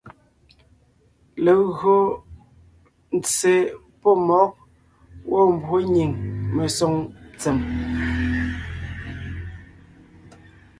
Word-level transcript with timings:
Legÿo 1.43 1.95
ntse 3.17 3.53
pɔ́ 4.01 4.13
mmɔ̌g 4.19 4.51
gwɔ̂ 5.27 5.43
mbwó 5.55 5.77
nyìŋ 5.93 6.11
mesoŋ 6.55 6.93
ntsèm, 7.33 7.57